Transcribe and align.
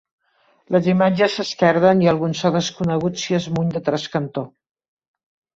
Les 0.75 0.87
imatges 0.93 1.35
s'esquerden 1.39 2.01
i 2.05 2.09
algun 2.13 2.35
so 2.41 2.53
desconegut 2.57 3.21
s'hi 3.25 3.39
esmuny 3.41 3.71
de 3.77 3.83
trascantó. 3.91 4.49